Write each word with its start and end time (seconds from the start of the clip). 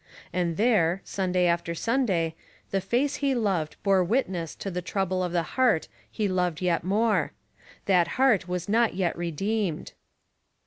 And 0.33 0.57
there, 0.57 1.01
Sunday 1.05 1.45
after 1.45 1.75
Sunday, 1.75 2.33
the 2.71 2.81
face 2.81 3.17
he 3.17 3.35
loved 3.35 3.75
bore 3.83 4.03
witness 4.03 4.55
to 4.55 4.71
the 4.71 4.81
trouble 4.81 5.23
of 5.23 5.31
the 5.31 5.43
heart 5.53 5.87
he 6.09 6.27
loved 6.27 6.59
yet 6.59 6.83
more: 6.83 7.33
that 7.85 8.07
heart 8.17 8.47
was 8.47 8.67
not 8.67 8.95
yet 8.95 9.15
redeemed! 9.15 9.93